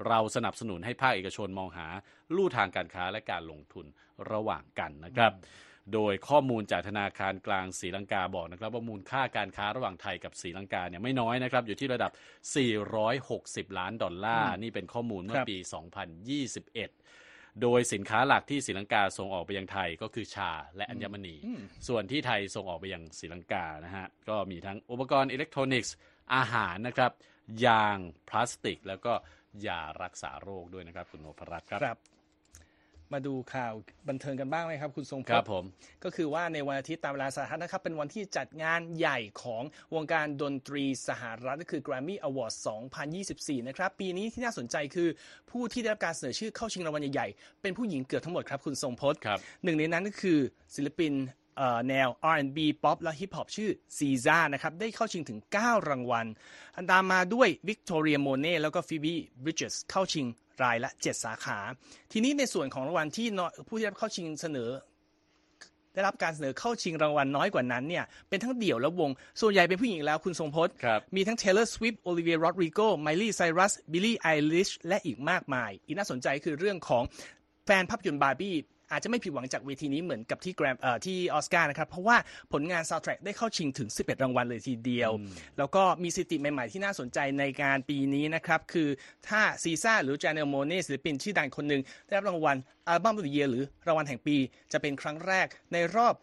[0.08, 1.88] เราสนับสนุนให้ภาคเอกชนมองหา
[2.36, 3.86] ลู่ทางการค้าและการลงทุน
[4.32, 5.32] ระหว่างกันนะครับ
[5.94, 12.12] โดยข้อมูลจากธนาคารกลางศรีลังกาบอกนะครับว่ามูลค่าการค้าระหว่างไทยกับศรีลังกาเนี่ยไม่น้อยนะครับอยู่ที่ระดับ
[12.96, 15.58] 460 ล้านดอลลาร์นี่เป็นข้อมูลเมื่อครับปี
[16.42, 17.23] 2021
[17.62, 21.36] โดยสินค้าหลักที่ศรีลังกาส่งออกไปยังไทยก็คือชาและอัญมณี
[21.88, 25.96] ส่วนที่ไทยส่งออกไปยังศรีลังกานะฮะก็มีทั้งอุปกรณ์อิเล็กทรอนิกส์
[26.36, 27.12] อาหารนะครับ
[27.66, 27.98] ยาง
[28.30, 29.14] พลาสติก แล้วก็
[29.68, 32.13] ยารักษาโรคด้วยนะครับ คุณโนภรัตน์ครับครับ
[33.14, 33.74] มาดูข่าว
[34.10, 35.66] บันเทิงกันบ้างไหมครับ คุณทรงพครัจบน์ผม
[36.04, 39.64] ก็คือว่าในวันอาทิตย์ตามเวลาสหรัฐนะครับ เป็นวันที่จัดงานใหญ่ของ
[39.96, 42.58] วงการดนตรีสหรัฐก็คือ Grammy Awards
[43.12, 45.10] 2024 นะครับ ปีนี้ที่น่าสนใจคือ
[45.52, 50.40] ผู้ที่ได้รับการเสนอชื่อเข้าชิงรางวัลใหญ่ๆ เป็นผู้หญิงเกือบทั้งหมดครับ คุณทรงพจน์ครับหนึ่งในนั้นก็คือ
[50.76, 51.14] ศิลปิน
[51.58, 56.28] เอ่อแนว R&B ป๊อปและฮิปฮอปชื่อ SZA นะครับ ได้เข้าชิงถึง 9 รางวัล
[56.76, 60.26] อันตามมาด้วย Victoria Monét แล้วก็ Phoebe Bridgers เข้าชิง
[60.64, 61.60] รายละ 7 สาขา
[62.12, 64.70] ทีนี้ในส่วนของรางวัลที่น้อยผู้ที่ได้รับเข้าชิงเสนอ
[65.94, 69.10] ได้รับการเสนอเข้าชิงรางวัลน้อยกว่านั้นเนี่ยเป็นทั้งเดี่ยวและวง
[69.42, 77.04] ส่วนใหญ่เป็นผู้หญิงแล้วคุณทรงพจน์ครับมีทั้ง Taylor Swift Olivia Rodrigo Miley Cyrus Billie Eilish และอีกมากมาย อีกน่าสนใจคือเรื่องของ
[77.66, 78.56] แฟนภาพยนตร์บาร์บี้
[78.94, 82.18] อาจจะไม่ผิดหวังจากเวทีนี้เหมือนกับที่แกรมเอ่อที่ออสการ์นะครับ เพราะว่า
[82.54, 85.12] ผลงานซาวด์แทร็กได้เข้าชิงถึง 11 รางวัลเลยทีเดียว
[85.58, 88.90] แล้วก็มีสถิติใหม่ ๆ ที่น่าสนใจในงานปีนี้นะครับ คือ
[89.28, 94.36] ถ้าซีซ่าหรือจ a น e l โมเน่ศิลปินชื่อดังคนหนึ่งได้รับรางวัลอัลบั้ม of the year หรือรางวัลแห่งปี
[94.72, 96.16] จะเป็นครั้งแรกในรอบ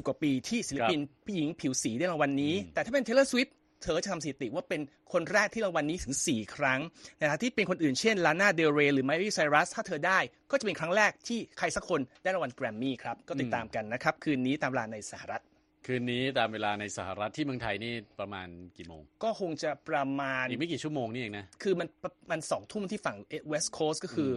[0.00, 4.80] 20 กว่าปีที่ศิลปินผู้หญิงผิวสีได้รางวัลนี้ แต่ถ้าเป็น Taylor Swift เธอจะทำสถิติว่าเป็น
[5.12, 6.80] คนแรกที่รางวัลนี้ถึง 4 ครั้ง
[7.20, 10.18] นะครับที่เป็นคนอื่นเช่นลาน่าเดลเรหรือไมลี่ไซรัสถ้าเธอได้
[10.50, 15.42] ก็จะเป็นครั้งแรกที่ใครสักคนได้รางวัลแกรมมี่ครับก็ติดตามกันนะครับ คืนนี้ตามเวลาในสหรัฐ
[15.86, 21.88] คืนนี้ตามเวลาในสหรัฐที่เมืองไทยนี่ประมาณกี่โมง ก็คงจะประมาณอีกไม่กี่ชั่วโมงนี่เองนะคือมัน
[22.30, 23.16] มันสองทุ่มที่ฝั่ง
[23.48, 24.34] เวสต์โคสก็คืออ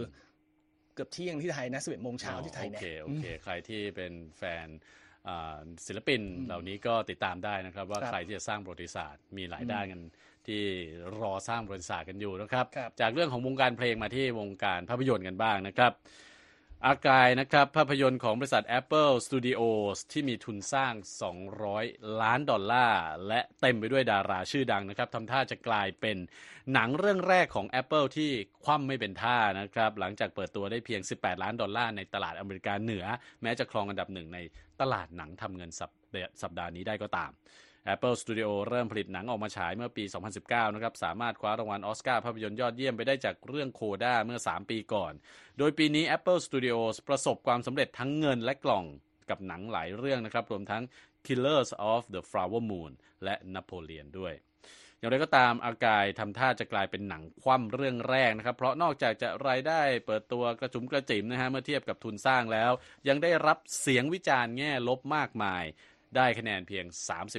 [0.94, 5.09] เกือบเที่ยงที่ไทยนะสิบเอ็ดโมงเช้าที่ไทยโอเนี่ยเคโอเค ใครที่เป็นแฟนอ่า
[5.86, 10.00] ศิลปินเหล่านี้ก็ติดตามได้นะครับ ว่าครับใครที่จะสร้างประวัติศาสตร์มีหลายด้านกัน
[10.46, 10.62] ที่
[11.20, 15.92] รอสร้างประวัติศาสตร์กันอยู่นะครับครับจากเรื่องของวงการเพลงมาที่วงการภาพยนตร์กันบ้างนะครับ
[16.86, 20.94] อากายนะครับ ภาพยนตร์ของบริษัท Apple Studios ที่มีทุนสร้าง
[21.56, 26.16] 200 ล้านดอลลาร์ และเต็มไปด้วยดาราชื่อดังนะครับทำท่าจะกลายเป็น
[26.72, 28.30] หนังเรื่องแรกของ Apple ที่
[28.64, 33.04] คว่ำไม่เป็นท่านะครับ หลังจากเปิดตัวได้เพียง 18 ล้านดอลลาร์ในตลาดอเมริกาเหนือ
[33.42, 34.38] แม้จะครองอันดับหนึ่งใน
[34.80, 35.90] ตลาดหนังทำเงินสัป
[36.42, 37.30] สัปดาห์นี้ได้ก็ตาม
[37.94, 40.04] Apple Studio เริ่มผลิตหนังออกมาฉายเมื่อปี
[40.38, 45.12] 2019 นะครับ สามารถคว้ารางวัลอสการ์ภาพยนตร์ยอดเยี่ยมไปได้จากเรื่องโคด้าเมื่อ 3 ปีก่อน
[45.58, 48.84] โดยปีนี้ Apple Studios ประสบความสำเร็จทั้งเงินและกล่อง
[49.30, 50.82] กับหนังหลายเรื่องนะครับ รวมทั้ง
[51.26, 52.92] Killers of the Flower Moon
[53.24, 54.34] และ Napoleon ด้วย
[54.98, 62.70] อย่างไรก็ตามอากายทำท่าจะกลายเป็นหนังคว่ำเรื่องแรกนะครับ เพราะนอกจากจะรายได้เปิดตัวกระจุมกระจิ๋มนะฮะเมื่อเทียบกับทุนสร้างแล้ว
[63.08, 65.64] ยังได้รับเสียงวิจารณ์แง่ลบมากมาย
[66.16, 66.84] ได้คะแนนเพียง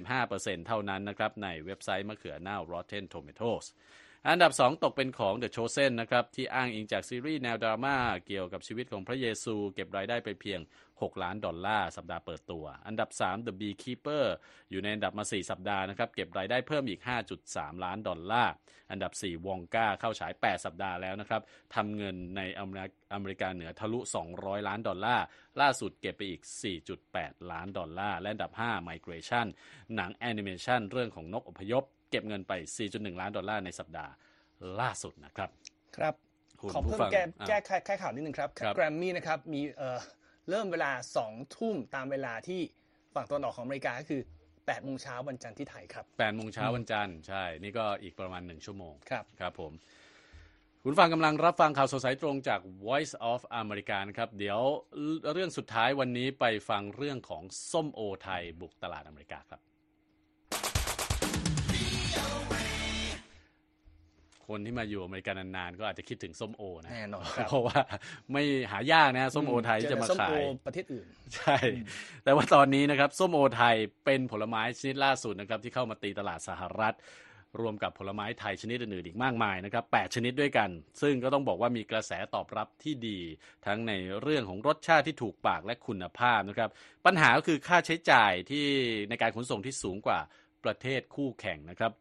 [0.07, 3.65] 35%เท่านั้นนะครับในเว็บไซต์มะเขือเน่า Rotten Tomatoes
[4.29, 7.95] อันดับ 2 ตกเป็นของ The Chosen นะครับ ที่อ้างอิงจากซีรีส์แนวดราม่า
[8.27, 10.59] เกี่ยวกับชีวิตของพระเยซู เก็บรายได้ไปเพียง
[10.91, 14.25] 6 ล้านดอลลาร์ สัปดาห์เปิดตัว อันดับ 3 The Beekeeper
[14.69, 17.01] อยู่ในอันดับมา 4 สัปดาห์นะครับ เก็บรายได้เพิ่มอีก
[17.41, 18.53] 5.3 ล้านดอลลาร์
[18.91, 21.41] อันดับ 4 Wonka เข้าฉาย 8 สัปดาห์แล้วนะครับ
[21.75, 22.41] ทำเงินใน
[23.13, 23.99] อเมริกาเหนือทะลุ
[24.33, 25.25] 200 ล้านดอลลาร์
[25.61, 26.41] ล่าสุดเก็บไปอีก
[26.95, 29.45] 4.8 ล้านดอลลาร์ และอันดับ 5 Migration
[29.95, 32.53] หนังแอนิเมชันเรื่องของนกอพยพ เก็บเงินไป
[32.87, 34.11] 4.1 ล้านดอลลาร์ในสัปดาห์
[34.79, 35.49] ล่าสุดนะครับ
[35.97, 36.13] ครับ
[36.59, 39.99] คุณขอผู้เพิ่มฟังแก้อะแก้แค่แค่ข่าวนิดนึงครับครับแกรมมี่นะครับมีเอ่อ
[40.49, 42.61] เริ่มเวลาสองทุ่มตามเวลาที่
[43.15, 44.21] ฝั่งตะวันออกของอเมริกาก็คือ
[44.51, 49.73] 8โมงเช้าวันจันทร์ที่ไทยครับ8โมงเช้าวันจันทร์ใช่ นี่ก็อีกประมาณ 1 ชั่วโมง ครับ ครับผม
[50.83, 54.59] คุณฟังกำลังรับฟังข่าวสดสายตรงจาก Voice of America นะครับ เดี๋ยว
[55.33, 59.61] เรื่องสุดท้ายวันนี้ไปฟังเรื่องของส้มโอไทยบุกตลาดอเมริกาครับ
[64.51, 67.79] คนที่มาอยู่อเมริกานานๆก็อาจจะคิดถึงส้มโอนะแน่นอนครับเพราะว่า
[68.31, 70.35] ไม่หายากนะส้มโอไทยที่จะมาเอแต่ส้ขายโอ
[70.65, 71.57] ประเทศอื่น ใช่
[72.23, 76.95] แต่ว่าตอนนี้นะครับส้มโอไทยเป็นผลไม้ชนิดล่าสุดนะครับที่เข้ามาตีตลาดสหรัฐ
[77.61, 80.69] รวมกับผลไม้ไทยชนิดอื่นๆอีกมากมายนะครับ8ชนิดด้วยกัน
[81.01, 83.19] ซึ่งก็ต้องบอกว่ามีกระแสตอบรับที่ดี
[83.65, 86.69] ทั้งในเรื่องของรสชาติที่ถูกปากและคุณภาพนะครับ
[87.05, 88.65] ปัญหาก็คือค่าใช้จ่ายที่
[89.09, 90.19] ในการขนส่งที่สูงกว่า
[90.63, 91.91] ประเทศคู่แข่งนะครับ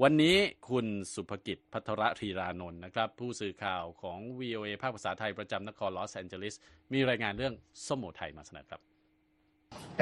[0.00, 0.36] วันนี้
[0.68, 6.54] คุณสุภกิจพัทรธีรานนท์นะครับ ผู้สื่อข่าวของ VOA ภาคภาษาไทยประจำนครลอสแอนเจลิส
[6.92, 7.54] มีรายงานเรื่อง
[7.86, 8.80] ส้มโอไทยมาเสนอครับ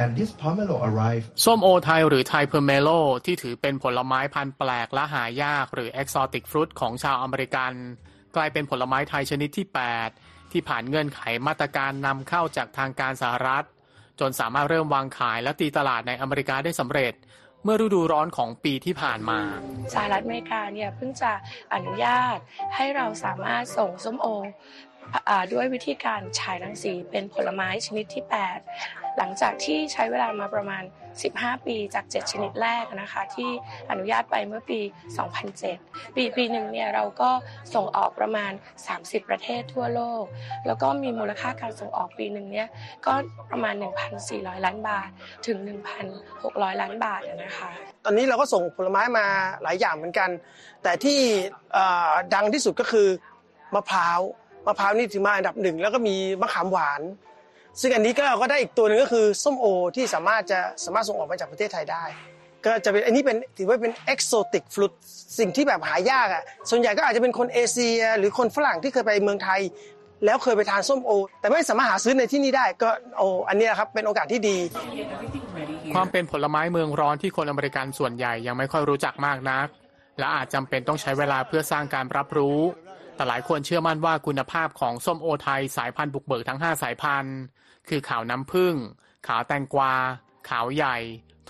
[0.03, 2.89] And this pomelo arrived ส้มโอไทยหรือ Thai pomelo
[3.27, 7.73] ที่ถือเป็นผลไม้พันธุ์แปลกและหายาก หรือ Exotic Fruit ของชาวอเมริกัน
[8.37, 9.67] กลายเป็นผลไม้ไทยชนิดที่
[10.09, 13.65] 8 ที่ผ่านเงื่อนไขมาตรการนำเข้าจากทางการสหรัฐ
[14.21, 17.15] จนสามารถเริ่มวางขายและตีตลาดในอเมริกาได้สำเร็จ
[17.65, 19.41] เมื่อฤดูร้อนของปีที่ผ่านมา
[19.95, 21.33] สหรัฐอเมริกาเนี่ยเพิ่งจะ
[21.75, 22.37] อนุญาต
[22.77, 24.27] ให้เราสามารถส่งส้มโอ
[25.53, 28.25] ด้วยวิธีการฉายรังสีเป็นผลไม้ชนิดที่
[28.71, 30.83] 8หลังจากที่ใช้เวลามาประมาณ
[31.25, 33.51] 15 ปีจาก 7 ชนิดแรกนะคะที่
[33.91, 34.81] อนุญาตไปเมื่อปี
[35.49, 37.31] 2007 ปีปีหนึ่งเนี่ยเราก็
[37.75, 38.53] ส่งออกประมาณ
[38.91, 40.25] 30 ประเทศทั่วโลก
[40.67, 42.69] แล้วก็มีมูลค่าการส่งออกปีหนึ่งเนี่ย
[43.07, 43.13] ก็
[43.51, 43.75] ประมาณ
[44.21, 45.09] 1,400 ล้านบาท
[45.47, 45.59] ถึง
[46.21, 47.71] 1,600 ล้านบาทนะคะ
[48.05, 49.27] ตอนนี้เราก็ส่งผลไม้มา
[49.63, 50.31] หลายอย่างเหมือนกัน
[50.83, 51.19] แต่ที่
[52.35, 53.09] ดังที่สุดก็คือ
[53.75, 54.21] มะพร้าว
[54.67, 57.03] มะพร้าวนี่ถือมาอันดับหนึ่งแล้วก็มีมะขามหวาน
[57.81, 62.05] ซึ่งอันนี้ก็เราก็ได้อีกตัวหนึ่งก็คือส้มโอที่สามารถจะสามารถส่งออกมาจากประเทศไทยได้
[62.67, 64.93] ก็จะเป็นอันนี้เป็นถือว่าเป็น exotic fruit
[65.39, 69.61] สิ่งที่แบบหายากอะส่วนใหญ่ก็อาจจะเป็นคนเอเชีย หรือคนฝรั่งที่เคยไปเมืองไทย
[70.25, 74.57] แล้วเคยไปทานส้มโอ แต่ไม่สามารถหาซื้อในที่นี่ได้ก็โออันนี้ครับเป็นโอกาสที่ดี
[75.95, 79.67] ความเป็นผลไม้เมืองร้อนที่คนอเมริกันส่วนใหญ่ยังไม่ค่อยรู้จักมากนัก
[80.19, 82.59] และอาจจำเป็นต้องใช้เวลาเพื่อสร้างการรับรู้
[83.21, 87.39] แต่หลายคนเชื่อมั่นว่าคุณภาพของส้มโอไทยสายพันธุ์บุกเบิกทั้ง 5 สายพันธุ์
[87.89, 88.75] คือขาวน้ำผึ้ง
[89.27, 89.95] ขาวแตงกวา
[90.49, 90.97] ขาวใหญ่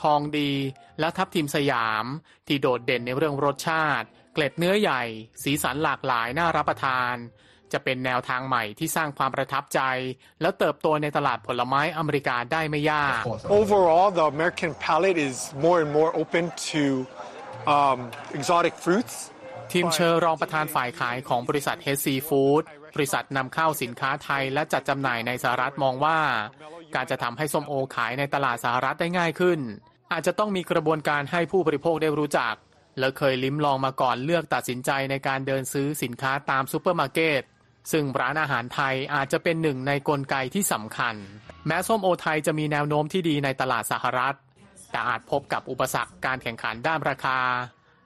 [0.03, 0.53] ทองดี
[1.01, 2.05] และทับทิมสยาม
[2.47, 5.03] ที่โดดเด่นในเรื่องรสชาติ เกล็ดเนื้อใหญ่
[5.43, 7.15] สีสันหลากหลายน่ารับประทาน
[7.73, 9.81] จะเป็นแนวทางใหม่ที่สร้างความประทับใจ
[10.41, 13.23] และเติบโตในตลาดผลไม้อเมริกาได้ไม่ยาก
[13.61, 16.83] Overall, the American palate is more and more open to
[17.77, 17.99] um,
[18.39, 19.15] exotic fruits.
[19.73, 22.63] ทีมเชอร์รองประธานฝ่ายขายของบริษัท HC Food
[22.95, 26.19] บริษัทนำเข้าสินค้าไทยและจัดจำหน่ายในสหรัฐมองว่า
[26.95, 29.61] การจะทำให้ส้มโอขายในตลาดสหรัฐได้ง่ายขึ้น
[30.13, 32.55] อาจจะต้องมีกระบวนการให้ผู้บริโภคได้รู้จัก
[32.99, 37.43] และเคยลิ้มลองมาก่อนเลือกตัดสินใจในการเดินซื้อสินค้าตามซูเปอร์มาร์เก็ต
[37.93, 41.15] ซึ่งร้านอาหารไทยอาจจะเป็นหนึ่งในกลไกที่สำคัญ
[41.67, 44.37] แม้ส้มโอไทยจะมีแนวโน้มที่ดีในตลาดสหรัฐ
[44.91, 47.39] แต่อาจพบกับอุปสรรคการแข่งขันด้านราคา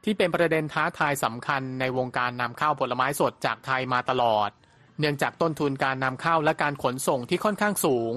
[0.04, 4.50] ที่เป็นประเด็นท้าทายสำคัญในวงการนำเข้าผลไม้สดจากไทยมาตลอด
[4.98, 8.14] เนื่องจากต้นทุนการนำเข้าและการขนส่งที่ค่อนข้างสูง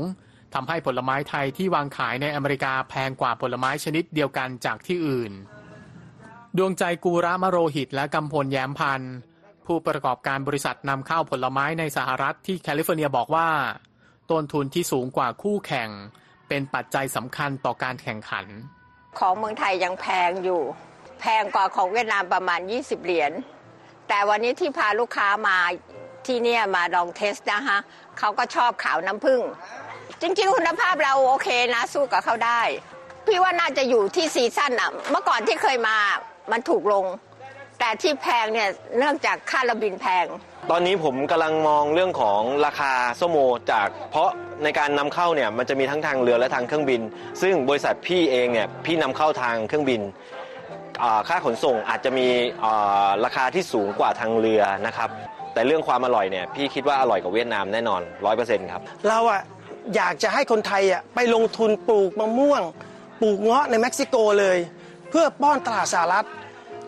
[0.54, 5.32] ทำให้ผลไม้ไทยที่วางขายในอเมริกาแพงกว่าผลไม้ชนิดเดียวกันจากที่อื่น
[6.58, 9.14] ดวงใจกูระมโรหิตและกำพลแย้มพันธ์
[9.66, 13.50] ผู้ประกอบการบริษัทนำเข้าผลไม้ในสหรัฐที่แคลิฟอร์เนียบอกว่า
[14.32, 15.90] ต้นทุนที่สูงกว่าคู่แข่ง
[16.48, 18.46] เป็นปัจจัยสำคัญต่อการแข่งขัน
[19.20, 20.62] ของเมืองไทยยังแพงอยู่
[21.20, 23.32] แพงกว่าของเวียดนามประมาณ 20 เหรียญ
[24.08, 25.58] แต่วันนี้ที่พาลูกค้ามา
[26.26, 27.78] ที่เนี่ยมาลองเทสนะคะ
[28.20, 29.42] เขาก็ชอบขาวน้ำผึ้ง
[30.22, 32.62] จริงๆ คุณภาพเราโอเคนะ สู้กับเขาได้
[33.28, 35.98] พี่ว่าน่าจะอยู่ที่ซีซั่นอะเมื่อก่อนที่เคยมา
[36.52, 37.06] มันถูกลง
[37.80, 40.26] แต่ที่แพงเนี่ยเนื่องจากค่าระบินแพง
[40.72, 43.38] ตอนนี้ผมกำลังมองเรื่องของราคาส้มโอ
[43.72, 44.30] จาก เพราะ
[44.64, 47.02] ในการนำเข้าเนี่ยมันจะมีทั้งทางเรือและทางเครื่องบิน
[47.42, 50.02] ซึ่งบริษัทพี่เองเนี่ยพี่นำเข้าทางเครื่องบิน
[51.28, 52.28] ค่าขนส่งอาจจะมี
[52.64, 55.10] อ่าราคาที่สูงกว่าทางเรือนะครับ
[55.54, 59.42] แต่เรื่องความอร่อยเนี่ยพี่คิดว่าอร่อยกว่าเวียดนามแน่นอนร้อยเปอร์เซ็นต์ครับเราอะ
[59.96, 62.62] อยากจะให้คนไทยอะไปลงทุนปลูกมะม่วง
[63.22, 64.58] ปลูกเงาะในเม็กซิโกเลย
[65.10, 66.28] เพื่อป้อนตลาดสหรัฐ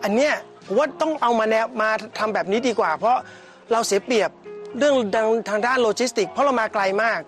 [0.02, 0.34] อันเนี้ย
[0.66, 3.16] ผมว่าต้องเอามาแนวมาทำแบบนี้ดีกว่า เพราะ
[3.72, 4.30] เราเสียเปรียบ
[4.78, 4.94] เรื่อง
[5.50, 7.18] ทางด้านโลจิสติก เพราะเรามาไกลมาก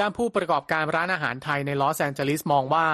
[0.00, 2.86] ด้านผู้ประกอบการร้านอาหารไทยในลอสแอนเจลิสมองว่า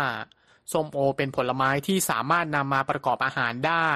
[0.73, 3.91] ส้มโอเป็นผลไม้ที่สามารถนำมาประกอบอาหารได้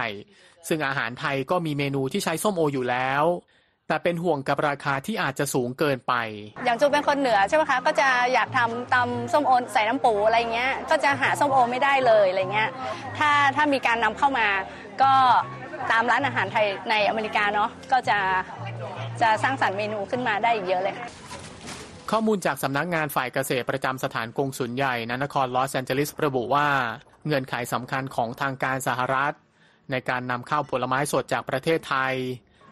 [0.68, 3.24] ซึ่งอาหารไทยก็มีเมนูที่ใช้ส้มโออยู่แล้ว
[3.88, 6.14] แต่เป็นห่วงกับราคาที่อาจจะสูงเกินไป
[6.64, 12.70] อย่างจูเป็นคนเหนือใช่ไหมคะ ก็จะอยากทำตำส้มโอใส่น้ำปูอะไรเงี้ย ก็จะหาส้มโอไม่ได้เลยอะไรเงี้ย
[13.18, 14.46] ถ้าถ้ามีการนำเข้ามา
[15.02, 15.12] ก็
[15.90, 18.18] ตามร้านอาหารไทยในอเมริกาเนาะ ก็จะ
[19.20, 21.08] จะสร้างสรรค์เมนูขึ้นมาได้อีกเยอะเลยค่ะ
[22.14, 26.68] ข้อมูลจากสำนักงานฝ่ายเกษตรประจำสถานกงสุลใหญ่นนครลอสแอนเจลิสระบุว่า
[27.25, 29.35] เงื่อนไขสำคัญของทางการสหรัฐ
[29.90, 32.14] ในการนำเข้าผลไม้สดจากประเทศไทย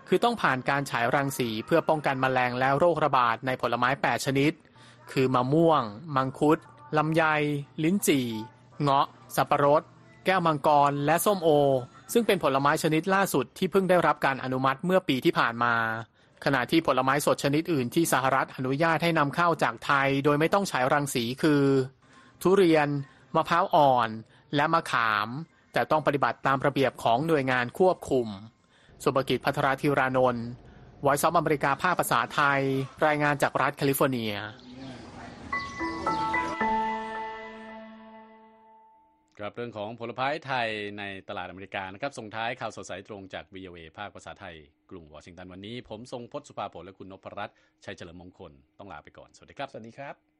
[0.08, 4.52] คือต้องผ่านการฉายรังสีเพื่อป้องกันแมลงและโรคระบาดในผลไม้ 8 ชนิด
[5.12, 5.82] คือมะม่วง
[6.16, 6.58] มังคุด
[6.98, 7.24] ลำไย
[7.84, 8.26] ลิ้นจี่
[8.82, 9.82] เงาะ สับปะรด
[10.26, 11.48] แก้วมังกร และส้มโอ
[12.12, 15.74] ซึ่งเป็นผลไม้ชนิดล่าสุดที่เพิ่งได้รับการอนุมัติเมื่อปีที่ผ่านมา
[16.44, 21.62] ขณะที่ผลไม้สดชนิดอื่นที่สหรัฐอนุญาตให้นำเข้าจากไทย โดยไม่ต้องฉายรังสีคือ
[22.42, 22.88] ทุเรียน
[23.36, 24.08] มะพร้าวอ่อน
[24.56, 25.28] และมะขาม
[25.72, 28.28] แต่ต้องปฏิบัติตามระเบียบของหน่วยงานควบคุม
[29.04, 30.46] สุภกิจพัทราธิรานนท์
[31.02, 32.60] ไวซ์ซอมอเมริกาภาคภาษาไทย
[33.06, 34.34] รายงานจากรัฐแคลิฟอร์เนีย
[39.40, 44.56] ครับเรื่องของผลไม้ไทยในตลาดอเมริกานะครับส่งท้ายข่าวสดสายตรงจาก VOA ภาคภาษาไทย
[44.90, 50.39] กรุงวอชิงตันวันนี้ ผมทรงพศสุภาผลและคุณนพรัตน์ชัยเฉลิมมงคลต้องลาไปก่อน สวัสดีครับ สวัสดีครับ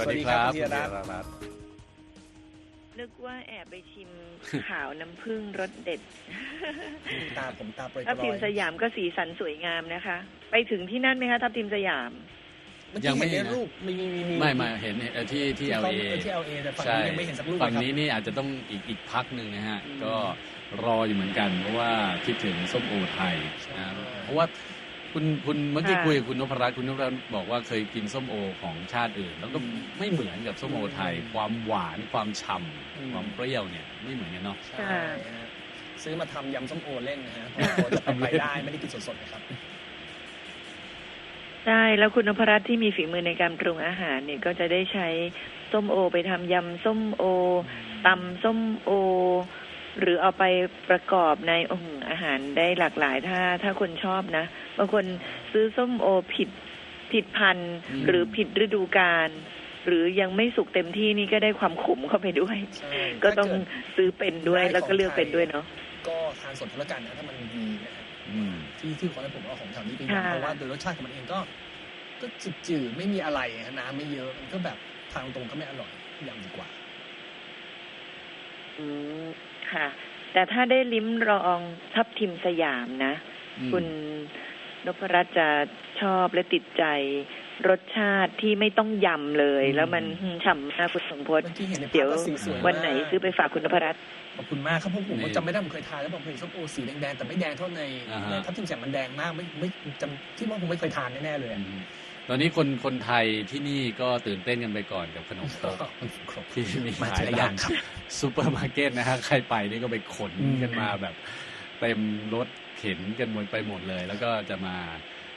[0.00, 1.30] วัสดีครับสวัสดีครับณธีรรัตน์
[3.00, 4.10] นึกว่าแอบไปชิม
[4.68, 6.00] ขาวน้ำผึ้งรสเด็ด
[7.38, 10.16] ตาผมตาโปรยทับทิมๆสยามก็สีสันสวยงามนะคะ
[10.50, 12.10] ไปถึงที่นั่นไหมคะทับทิมสยาม
[12.90, 20.14] เมื่อยักี้งไม่เห็นเห็นในนะรูปมีมีมีไม่ไม่เห็นเอ่อที่ที่ที่เขา LA ที่ LA แต่ฝั่งใช่นี้ยังไม่เห็นสักรูปเลยฝั่งครับนี้นี่อาจจะต้องอีกอีกพักหนึ่งนะฮะอืมก็
[20.84, 21.90] รออยู่เหมือนกัน เพราะว่า
[22.26, 23.36] คิดถึงส้มโอไทย
[23.76, 24.46] นะเพราะว่า
[25.12, 29.58] คุณคุณเมื่อกี้ค่ะคุยกับคุณนพรัตน์คุณนพรัตน์บอกว่าเคยกินส้มโอของชาติอื่น แล้วก็
[29.98, 34.78] ไม่เหมือนกับส้มโอไทย ความหวานความฉ่ำความเปรี้ยวเนี่ยไม่เหมือนกันเนาะใช่
[35.36, 35.46] ฮะ
[36.02, 39.42] ซื้อมาทำยำส้มโอเล่นนะฮะเพราะว่าจะเป็นไปได้ไม่ได้กินสดๆนะครับ
[41.66, 45.08] ใช่แล้วคุณนพรัตน์ที่มีฝีมือในการปรุงอาหารเนี่ยก็จะได้ใช้
[45.72, 47.24] ส้มโอ ไปทำยำส้มโอ
[48.06, 48.90] ตำส้มโอ
[50.00, 50.44] หรือเอาไป
[50.90, 54.44] ประกอบในอื้อหืออาหารได้หลากหลาย ถ้าถ้าคนชอบนะ
[54.78, 55.04] บางคน
[55.52, 56.48] ซื้อส้มโอผิด
[57.12, 59.28] ผิดพันธุ์อืมหรือผิดฤดูกาล
[59.86, 65.64] หรือยังไม่สุกเต็มที่นี่ก็ได้ความขมเข้าไปด้วยใช่ก็ต้องถ้าเดซื้อเป็นด้วยได้แล้วก็เลือกของไทยเป็นด้วยเนาะ
[66.08, 71.38] ก็ทานสดเท่ากันนะถ้ามันดีนะฮะอืมที่ที่ขอให้ผมเอาของแถวนี้ไปค่ะยำเพราะว่าโดยรสชาติของมันเองก็
[72.20, 72.26] ก็
[72.68, 74.78] จืดๆไม่มีอะไรฮะน้ำไม่เยอะมันก็แบบ
[75.12, 75.92] ทางตรงก็ไม่อร่อย
[76.28, 76.68] ยำดีกว่า
[78.78, 78.84] อื
[79.26, 79.28] ม
[79.72, 79.86] ค่ะ
[80.32, 81.60] แต่ถ้าได้ลิ้มลอง
[81.94, 83.14] ทับทิมสยามนะ
[83.60, 83.84] อืมคุณ
[84.86, 85.48] นพรัตน์จะ
[86.00, 86.84] ชอบและติดใจ
[87.68, 90.04] รสชาติที่ไม่ต้องยำเลยอืมแล้วมัน
[90.44, 94.02] ฉ่ำมากคุณสมพศเมื่อกี้เห็นในภาพเดี๋ยวก็สีสวยมากวันไหนซื้อไปฝากคุณนพรัตน์
[94.36, 99.68] ขอบคุณมากครับเพราะผมนี่จำไม่ได้ผมเคยทานแล้วผมเคยเห็นส้มโอสีแดงๆแต่ไม่แดงเท่าในอ่าฮะในทับทิมแสงมันแดงมากไม่ไม่
[100.00, 101.82] จำที่ว่าผมไม่เคยทานแน่ๆเลยอือะม
[102.28, 105.76] ตอนนี้คนคนไทยที่นี่ก็ตื่นเต้นกันไปก่อนกับขนมครก
[106.30, 107.70] ครบที่มีมาขายทีละอตาย่ามงครับ
[108.20, 111.14] ซูเปอร์มาร์เก็ตนะฮะใครไปนี่ก็ไปขนอืมกันมาแบบ
[111.80, 111.98] เต็ม
[112.34, 114.76] รถเข็นกันหมดไปหมดเลย แล้วก็จะมา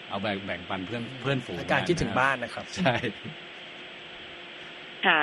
[0.10, 2.94] เอาแบ่งแบ่งปันเพื่อนเพื่อนฝูงอาการคิดถึงะบ้านนะครับ ใช่
[5.08, 5.22] ค่ะ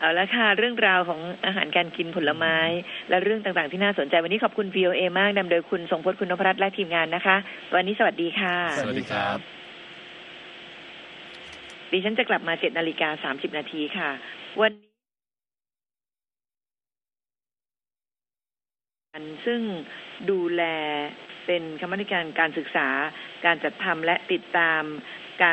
[0.00, 2.56] เอาละค่ะ เรื่องราวของอาหารการกินผลไม้
[3.10, 7.36] และเรื่องต่างๆที่น่าสนใจวันนี้ขอบคุณ VOA มากนำโดยคุณทรงพจน์คุณนพรัตน์และทีมงานนะคะ
[7.74, 9.53] วันนี้สวัสดีค่ะ สวัสดีครับ
[11.92, 14.10] ดิฉันจะกลับมาเจ็ดนาฬิกาสามสิบนาทีค่ะ
[14.60, 19.60] วันนี้ซึ่ง
[20.30, 20.62] ดูแล
[21.46, 22.88] เป็นคณะกรรมการการศึกษา
[23.44, 24.82] การจัดทำและติดตาม